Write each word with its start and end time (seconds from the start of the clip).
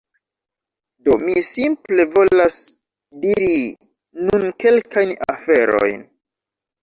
Do 1.07 1.15
mi 1.25 1.41
simple 1.49 2.05
volas 2.15 2.57
diri 3.25 3.59
nun 4.29 4.49
kelkajn 4.65 5.13
aferojn 5.35 6.03